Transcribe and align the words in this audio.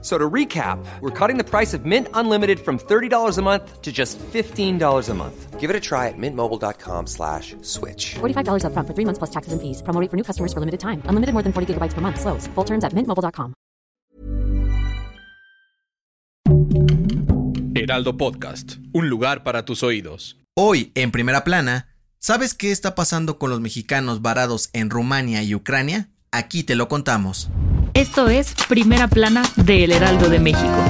So 0.00 0.16
to 0.16 0.30
recap, 0.30 0.78
we're 1.00 1.10
cutting 1.10 1.38
the 1.38 1.44
price 1.44 1.74
of 1.74 1.84
Mint 1.84 2.06
Unlimited 2.14 2.60
from 2.60 2.78
$30 2.78 3.36
a 3.36 3.42
month 3.42 3.82
to 3.82 3.90
just 3.90 4.16
$15 4.32 5.08
a 5.08 5.14
month. 5.14 5.58
Give 5.58 5.70
it 5.70 5.74
a 5.74 5.80
try 5.80 6.06
at 6.06 6.14
mintmobile.com 6.16 7.08
slash 7.08 7.56
switch. 7.62 8.14
$45 8.20 8.62
upfront 8.62 8.86
for 8.86 8.94
three 8.94 9.04
months 9.04 9.18
plus 9.18 9.30
taxes 9.30 9.52
and 9.52 9.60
fees. 9.60 9.82
Promo 9.82 10.00
rate 10.00 10.08
for 10.08 10.16
new 10.16 10.22
customers 10.22 10.52
for 10.52 10.60
limited 10.60 10.78
time. 10.78 11.02
Unlimited 11.10 11.34
more 11.34 11.42
than 11.42 11.52
40 11.52 11.74
gigabytes 11.74 11.94
per 11.94 12.00
month. 12.00 12.20
Slows. 12.20 12.46
Full 12.54 12.64
terms 12.64 12.84
at 12.84 12.92
mintmobile.com. 12.94 13.54
Heraldo 17.74 18.16
Podcast. 18.16 18.76
Un 18.92 19.08
lugar 19.08 19.42
para 19.42 19.64
tus 19.64 19.82
oídos. 19.82 20.36
Hoy, 20.54 20.92
en 20.94 21.10
primera 21.10 21.42
plana, 21.42 21.88
¿sabes 22.18 22.54
qué 22.54 22.70
está 22.70 22.94
pasando 22.94 23.38
con 23.38 23.50
los 23.50 23.60
mexicanos 23.60 24.22
varados 24.22 24.70
en 24.72 24.90
Rumania 24.90 25.42
y 25.42 25.54
Ucrania? 25.54 26.10
Aquí 26.30 26.62
te 26.64 26.74
lo 26.74 26.88
contamos. 26.88 27.50
Esto 27.98 28.28
es 28.28 28.54
Primera 28.68 29.08
Plana 29.08 29.42
de 29.56 29.82
El 29.82 29.90
Heraldo 29.90 30.28
de 30.28 30.38
México. 30.38 30.84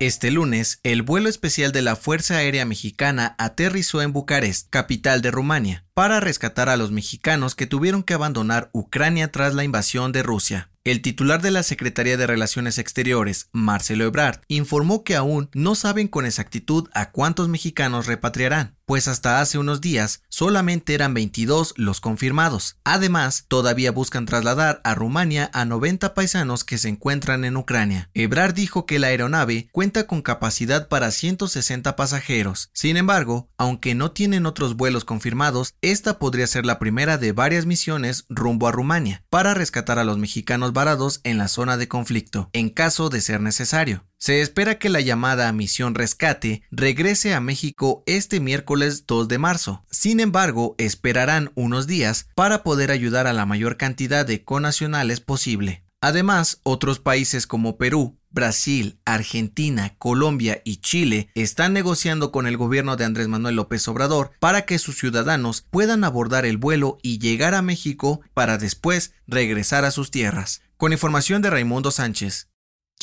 Este 0.00 0.32
lunes, 0.32 0.80
el 0.82 1.02
vuelo 1.02 1.28
especial 1.28 1.70
de 1.70 1.80
la 1.80 1.94
Fuerza 1.94 2.38
Aérea 2.38 2.64
Mexicana 2.64 3.36
aterrizó 3.38 4.02
en 4.02 4.12
Bucarest, 4.12 4.68
capital 4.68 5.22
de 5.22 5.30
Rumania, 5.30 5.84
para 5.94 6.18
rescatar 6.18 6.68
a 6.68 6.76
los 6.76 6.90
mexicanos 6.90 7.54
que 7.54 7.68
tuvieron 7.68 8.02
que 8.02 8.14
abandonar 8.14 8.68
Ucrania 8.72 9.30
tras 9.30 9.54
la 9.54 9.62
invasión 9.62 10.10
de 10.10 10.24
Rusia. 10.24 10.70
El 10.82 11.00
titular 11.00 11.40
de 11.40 11.50
la 11.50 11.62
Secretaría 11.62 12.18
de 12.18 12.26
Relaciones 12.26 12.76
Exteriores, 12.76 13.48
Marcelo 13.52 14.04
Ebrard, 14.04 14.40
informó 14.48 15.04
que 15.04 15.16
aún 15.16 15.48
no 15.54 15.76
saben 15.76 16.08
con 16.08 16.26
exactitud 16.26 16.90
a 16.92 17.10
cuántos 17.10 17.48
mexicanos 17.48 18.06
repatriarán, 18.06 18.76
pues 18.86 19.08
hasta 19.08 19.40
hace 19.40 19.58
unos 19.58 19.80
días 19.80 20.22
solamente 20.28 20.94
eran 20.94 21.14
22 21.14 21.74
los 21.76 22.00
confirmados. 22.00 22.76
Además, 22.84 23.44
todavía 23.48 23.92
buscan 23.92 24.26
trasladar 24.26 24.80
a 24.84 24.94
Rumania 24.94 25.50
a 25.52 25.64
90 25.64 26.14
paisanos 26.14 26.64
que 26.64 26.78
se 26.78 26.88
encuentran 26.88 27.44
en 27.44 27.56
Ucrania. 27.56 28.10
Ebrard 28.14 28.54
dijo 28.54 28.86
que 28.86 28.98
la 28.98 29.08
aeronave 29.08 29.68
cuenta 29.72 30.06
con 30.06 30.22
capacidad 30.22 30.88
para 30.88 31.10
160 31.10 31.96
pasajeros. 31.96 32.70
Sin 32.72 32.96
embargo, 32.96 33.48
aunque 33.56 33.94
no 33.94 34.12
tienen 34.12 34.46
otros 34.46 34.76
vuelos 34.76 35.04
confirmados, 35.04 35.74
esta 35.82 36.18
podría 36.18 36.46
ser 36.46 36.66
la 36.66 36.78
primera 36.78 37.18
de 37.18 37.32
varias 37.32 37.66
misiones 37.66 38.26
rumbo 38.28 38.68
a 38.68 38.72
Rumania 38.72 39.24
para 39.30 39.54
rescatar 39.54 39.98
a 39.98 40.04
los 40.04 40.18
mexicanos 40.18 40.72
varados 40.72 41.20
en 41.24 41.38
la 41.38 41.48
zona 41.48 41.76
de 41.76 41.88
conflicto, 41.88 42.50
en 42.52 42.70
caso 42.70 43.08
de 43.08 43.20
ser 43.20 43.40
necesario. 43.40 44.04
Se 44.24 44.40
espera 44.40 44.78
que 44.78 44.88
la 44.88 45.02
llamada 45.02 45.52
Misión 45.52 45.94
Rescate 45.94 46.62
regrese 46.70 47.34
a 47.34 47.42
México 47.42 48.02
este 48.06 48.40
miércoles 48.40 49.04
2 49.06 49.28
de 49.28 49.36
marzo. 49.36 49.84
Sin 49.90 50.18
embargo, 50.18 50.74
esperarán 50.78 51.52
unos 51.56 51.86
días 51.86 52.30
para 52.34 52.62
poder 52.62 52.90
ayudar 52.90 53.26
a 53.26 53.34
la 53.34 53.44
mayor 53.44 53.76
cantidad 53.76 54.24
de 54.24 54.42
conacionales 54.42 55.20
posible. 55.20 55.84
Además, 56.00 56.58
otros 56.62 57.00
países 57.00 57.46
como 57.46 57.76
Perú, 57.76 58.18
Brasil, 58.30 58.98
Argentina, 59.04 59.94
Colombia 59.98 60.62
y 60.64 60.78
Chile 60.78 61.28
están 61.34 61.74
negociando 61.74 62.32
con 62.32 62.46
el 62.46 62.56
gobierno 62.56 62.96
de 62.96 63.04
Andrés 63.04 63.28
Manuel 63.28 63.56
López 63.56 63.86
Obrador 63.88 64.30
para 64.40 64.64
que 64.64 64.78
sus 64.78 64.96
ciudadanos 64.96 65.66
puedan 65.68 66.02
abordar 66.02 66.46
el 66.46 66.56
vuelo 66.56 66.96
y 67.02 67.18
llegar 67.18 67.52
a 67.52 67.60
México 67.60 68.22
para 68.32 68.56
después 68.56 69.12
regresar 69.26 69.84
a 69.84 69.90
sus 69.90 70.10
tierras. 70.10 70.62
Con 70.78 70.94
información 70.94 71.42
de 71.42 71.50
Raimundo 71.50 71.90
Sánchez. 71.90 72.48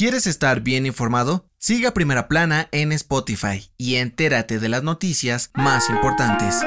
¿Quieres 0.02 0.26
estar 0.26 0.62
bien 0.62 0.88
informado? 0.88 1.46
Siga 1.60 1.94
Primera 1.94 2.28
Plana 2.28 2.70
en 2.72 2.92
Spotify 2.92 3.70
y 3.78 3.98
entérate 3.98 4.58
de 4.58 4.68
las 4.68 4.82
noticias 4.82 5.52
más 5.54 5.92
importantes. 5.92 6.64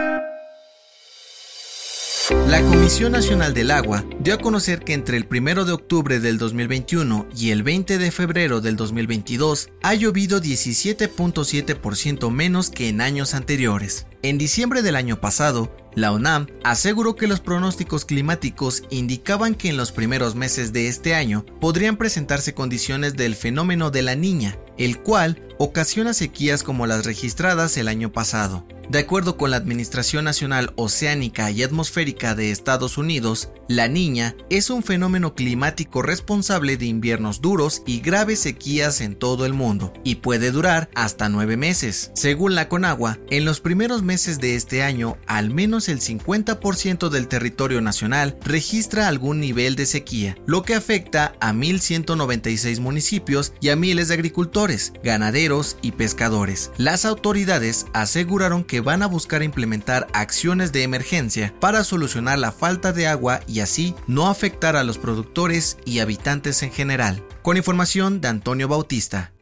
La 2.31 2.63
Comisión 2.63 3.13
Nacional 3.13 3.53
del 3.53 3.71
Agua 3.71 4.03
dio 4.19 4.33
a 4.33 4.39
conocer 4.39 4.81
que 4.81 4.95
entre 4.95 5.19
el 5.19 5.29
1 5.31 5.67
de 5.67 5.73
octubre 5.73 6.21
del 6.21 6.39
2021 6.39 7.27
y 7.37 7.51
el 7.51 7.63
20 7.63 7.99
de 7.99 8.11
febrero 8.11 8.63
del 8.63 8.77
2022 8.77 9.69
ha 9.83 9.93
llovido 9.93 10.41
17.7% 10.41 12.31
menos 12.31 12.71
que 12.71 12.89
en 12.89 13.03
años 13.03 13.35
anteriores. 13.35 14.07
En 14.23 14.39
diciembre 14.39 14.81
del 14.81 14.97
año 14.97 15.21
pasado, 15.21 15.77
la 15.95 16.13
UNAM 16.13 16.47
aseguró 16.63 17.15
que 17.15 17.27
los 17.27 17.41
pronósticos 17.41 18.07
climáticos 18.07 18.85
indicaban 18.89 19.55
que 19.55 19.69
en 19.69 19.77
los 19.77 19.93
primeros 19.93 20.35
meses 20.35 20.73
de 20.73 20.89
este 20.89 21.15
año 21.15 21.45
podrían 21.61 21.99
presentarse 21.99 22.55
condiciones 22.55 23.17
del 23.17 23.35
fenómeno 23.35 23.91
de 23.91 24.01
la 24.01 24.15
niña, 24.15 24.59
el 24.79 24.99
cual 24.99 25.43
ocasiona 25.59 26.15
sequías 26.15 26.63
como 26.63 26.87
las 26.87 27.05
registradas 27.05 27.77
el 27.77 27.87
año 27.87 28.13
pasado. 28.13 28.67
De 28.89 28.99
acuerdo 28.99 29.37
con 29.37 29.51
la 29.51 29.57
Administración 29.57 30.25
Nacional 30.25 30.73
Oceánica 30.77 31.51
y 31.51 31.63
Atmosférica 31.63 32.35
de 32.35 32.51
Estados 32.51 32.99
Unidos, 32.99 33.49
la 33.69 33.89
niña 33.89 34.37
es 34.51 34.71
un 34.71 34.83
fenómeno 34.83 35.35
climático 35.35 36.03
responsable 36.03 36.77
de 36.77 36.87
inviernos 36.87 37.41
duros 37.41 37.83
y 37.87 38.01
graves 38.01 38.41
sequías 38.41 39.01
en 39.01 39.17
todo 39.17 39.47
el 39.47 39.55
mundo, 39.55 39.93
y 40.05 40.17
puede 40.17 40.51
durar 40.51 40.91
hasta 40.95 41.29
nueve 41.29 41.57
meses. 41.57 42.11
Según 42.15 42.55
la 42.55 42.69
Conagua, 42.69 43.19
en 43.31 43.45
los 43.45 43.61
primeros 43.61 44.03
meses 44.03 44.41
de 44.41 44.55
este 44.55 44.83
año, 44.83 45.17
al 45.27 45.51
menos 45.51 45.89
el 45.89 46.01
50% 46.01 47.09
del 47.09 47.29
territorio 47.29 47.81
nacional 47.81 48.37
registra 48.43 49.09
algún 49.09 49.41
nivel 49.41 49.77
de 49.77 49.87
sequía, 49.87 50.37
lo 50.47 50.63
que 50.63 50.75
afecta 50.75 51.35
a 51.41 51.53
1.196 51.53 52.81
municipios 52.81 53.53
y 53.61 53.71
a 53.71 53.77
miles 53.77 54.09
de 54.09 54.15
agricultores, 54.15 54.93
ganaderos 55.03 55.77
y 55.83 55.93
pescadores. 55.93 56.71
Las 56.77 57.05
autoridades 57.05 57.87
aseguraron 57.93 58.65
que 58.65 58.81
van 58.81 59.03
a 59.03 59.07
buscar 59.07 59.43
implementar 59.43 60.07
acciones 60.13 60.73
de 60.73 60.83
emergencia 60.83 61.55
para 61.61 61.85
solucionar 61.85 62.39
la 62.39 62.53
falta 62.53 62.93
de 62.93 63.07
agua 63.07 63.41
y 63.47 63.54
así 63.61 63.95
no 64.07 64.29
afectar 64.29 64.77
a 64.77 64.85
los 64.85 64.99
productores 64.99 65.77
y 65.85 65.99
habitantes 65.99 66.63
en 66.63 66.73
general. 66.73 67.23
Con 67.43 67.57
información 67.57 68.21
de 68.21 68.29
Antonio 68.29 68.69
Bautista. 68.69 69.34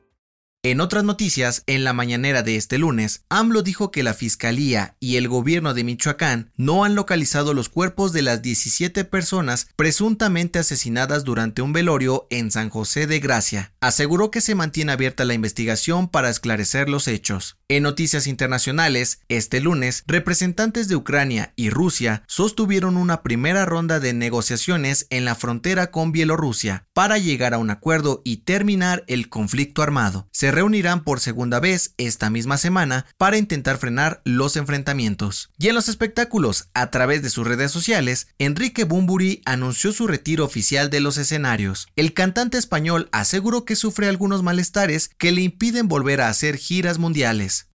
En 0.65 0.81
otras 0.81 1.03
noticias, 1.03 1.65
en 1.67 1.83
la 1.83 1.93
mañanera 1.93 2.45
de 2.45 2.55
este 2.55 2.79
lunes, 2.79 3.25
AMLO 3.29 3.63
dijo 3.63 3.91
que 3.91 4.05
la 4.05 4.15
Fiscalía 4.15 4.95
y 5.01 5.17
el 5.17 5.27
gobierno 5.27 5.75
de 5.75 5.83
Michoacán 5.83 6.53
no 6.57 6.85
han 6.85 6.95
localizado 6.95 7.53
los 7.53 7.69
cuerpos 7.69 8.13
de 8.13 8.23
las 8.23 8.43
17 8.43 9.05
personas 9.05 9.67
presuntamente 9.75 10.61
asesinadas 10.61 11.25
durante 11.25 11.63
un 11.63 11.73
velorio 11.73 12.29
en 12.31 12.53
San 12.53 12.71
José 12.71 13.09
de 13.09 13.19
Gracia. 13.19 13.73
Aseguró 13.81 14.31
que 14.31 14.41
se 14.41 14.55
mantiene 14.55 14.93
abierta 14.93 15.25
la 15.25 15.35
investigación 15.35 16.09
para 16.09 16.31
esclarecer 16.31 16.89
los 16.89 17.09
hechos. 17.09 17.57
En 17.67 17.83
noticias 17.83 18.29
internacionales, 18.29 19.19
este 19.29 19.59
lunes, 19.59 20.05
representantes 20.07 20.87
de 20.87 20.95
Ucrania 20.95 21.55
y 21.57 21.71
Rusia 21.71 22.23
sostuvieron 22.29 22.97
una 22.97 23.25
primera 23.25 23.65
ronda 23.65 23.99
de 23.99 24.13
negociaciones 24.13 25.09
en 25.11 25.25
la 25.25 25.35
frontera 25.35 25.91
con 25.91 26.13
Bielorrusia 26.13 26.87
para 26.93 27.19
llegar 27.19 27.53
a 27.53 27.59
un 27.59 27.71
acuerdo 27.71 28.23
y 28.25 28.45
terminar 28.45 29.03
el 29.09 29.29
conflicto 29.29 29.83
armado. 29.83 30.29
Reunirán 30.53 31.03
por 31.03 31.19
segunda 31.19 31.61
vez 31.61 31.95
esta 31.97 32.29
misma 32.29 32.59
semana 32.59 33.07
para 33.17 33.39
intentar 33.39 33.79
frenar 33.79 34.21
los 34.27 34.57
enfrentamientos. 34.59 35.49
Y 35.57 35.69
en 35.69 35.75
los 35.75 35.89
espectáculos, 35.89 36.69
a 36.75 36.91
través 36.91 37.23
de 37.23 37.31
sus 37.31 37.47
redes 37.47 37.73
sociales, 37.73 38.29
Enrique 38.39 38.85
Bumburi 38.85 39.41
anunció 39.47 39.93
su 39.93 40.07
retiro 40.07 40.45
oficial 40.45 40.91
de 40.91 41.01
los 41.01 41.17
escenarios. 41.17 41.89
El 41.97 42.13
cantante 42.13 42.59
español 42.59 43.09
aseguró 43.13 43.65
que 43.65 43.77
sufre 43.77 44.09
algunos 44.09 44.43
malestares 44.43 45.09
que 45.17 45.33
le 45.33 45.41
impiden 45.41 45.89
volver 45.89 46.21
a 46.21 46.29
hacer 46.29 46.59
giras 46.59 46.99
mundiales. 46.99 47.71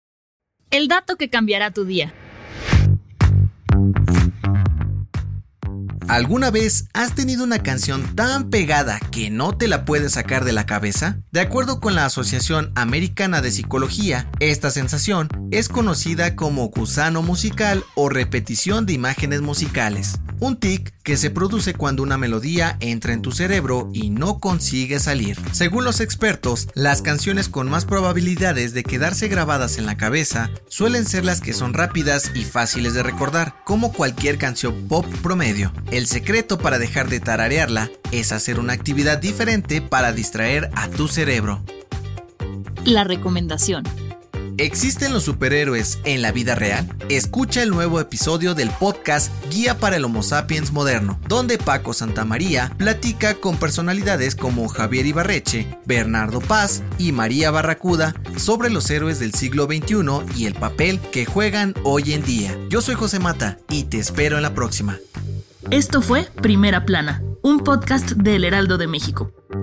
El 0.69 0.90
dato 0.90 1.16
que 1.16 1.30
cambiará 1.30 1.72
tu 1.72 1.86
día. 1.86 2.13
¿Alguna 6.16 6.50
vez 6.50 6.88
has 6.94 7.14
tenido 7.14 7.44
una 7.44 7.62
canción 7.62 8.16
tan 8.16 8.50
pegada 8.50 9.01
que 9.12 9.30
no 9.30 9.57
te 9.57 9.68
la 9.68 9.84
puedes 9.84 10.13
sacar 10.13 10.45
de 10.45 10.54
la 10.54 10.66
cabeza? 10.66 11.19
De 11.34 11.42
acuerdo 11.42 11.81
con 11.81 11.94
la 11.94 12.06
Asociación 12.06 12.72
Americana 12.75 13.42
de 13.42 13.51
Psicología, 13.51 14.30
esta 14.39 14.72
sensación 14.72 15.28
es 15.51 15.68
conocida 15.68 16.38
como 16.38 16.69
gusano 16.69 17.22
musical 17.22 17.84
o 17.95 18.07
repetición 18.07 18.86
de 18.86 18.94
imágenes 18.94 19.42
musicales. 19.42 20.22
Un 20.40 20.58
tic 20.58 20.94
que 21.04 21.16
se 21.16 21.30
produce 21.30 21.74
cuando 21.74 22.04
una 22.04 22.18
melodía 22.18 22.78
entra 22.82 23.14
en 23.14 23.22
tu 23.22 23.32
cerebro 23.32 23.90
y 23.94 24.10
no 24.10 24.40
consigue 24.40 25.00
salir. 25.00 25.38
Según 25.52 25.86
los 25.86 26.02
expertos, 26.02 26.68
las 26.74 27.02
canciones 27.02 27.48
con 27.48 27.70
más 27.70 27.86
probabilidades 27.86 28.74
de 28.74 28.84
quedarse 28.84 29.28
grabadas 29.28 29.78
en 29.78 29.86
la 29.86 29.98
cabeza 29.98 30.50
suelen 30.68 31.06
ser 31.06 31.24
las 31.24 31.40
que 31.40 31.54
son 31.54 31.74
rápidas 31.74 32.32
y 32.36 32.44
fáciles 32.44 32.94
de 32.94 33.04
recordar, 33.04 33.56
como 33.64 33.94
cualquier 33.94 34.38
canción 34.38 34.88
pop 34.88 35.06
promedio. 35.24 35.72
El 35.92 36.06
secreto 36.06 36.58
para 36.58 36.80
dejar 36.80 37.10
de 37.10 37.20
tararearla 37.20 37.90
es 38.12 38.32
hacer 38.32 38.60
una 38.60 38.74
actividad 38.74 39.18
diferente 39.18 39.82
para 39.82 40.12
distraer 40.12 40.70
a 40.76 40.90
tu 40.90 41.08
cerebro. 41.08 41.64
La 42.84 43.04
recomendación. 43.04 43.84
¿Existen 44.57 45.12
los 45.12 45.24
superhéroes 45.24 46.00
en 46.06 46.22
la 46.22 46.31
vida 46.31 46.56
real? 46.56 46.88
Escucha 47.10 47.62
el 47.62 47.72
nuevo 47.72 48.00
episodio 48.00 48.56
del 48.56 48.69
podcast 48.69 49.30
Guía 49.52 49.78
para 49.80 49.98
el 49.98 50.06
Homo 50.06 50.24
sapiens 50.24 50.72
moderno, 50.72 51.19
donde 51.28 51.57
Paco 51.57 51.94
Santamaría 51.94 52.72
platica 52.78 53.36
con 53.36 53.57
personalidades 53.57 54.36
como 54.36 54.69
Javier 54.69 55.07
Ibarreche, 55.07 55.78
Bernardo 55.86 56.40
Paz 56.40 56.84
y 56.98 57.12
María 57.12 57.52
Barracuda 57.52 58.16
sobre 58.38 58.69
los 58.69 58.90
héroes 58.90 59.19
del 59.19 59.34
siglo 59.34 59.66
XXI 59.66 60.38
y 60.38 60.46
el 60.46 60.54
papel 60.54 61.01
que 61.12 61.25
juegan 61.25 61.74
hoy 61.84 62.13
en 62.13 62.24
día. 62.24 62.58
Yo 62.69 62.81
soy 62.81 62.96
José 62.96 63.19
Mata 63.19 63.58
y 63.69 63.84
te 63.84 63.98
espero 63.98 64.38
en 64.38 64.44
la 64.44 64.54
próxima. 64.54 64.98
Esto 65.69 66.01
fue 66.01 66.30
Primera 66.42 66.86
Plana, 66.86 67.22
un 67.42 67.60
podcast 67.60 68.12
del 68.12 68.46
Heraldo 68.46 68.78
de 68.78 68.88
México. 68.88 69.34